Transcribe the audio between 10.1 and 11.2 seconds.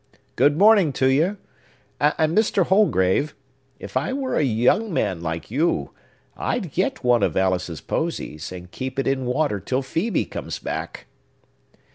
comes back."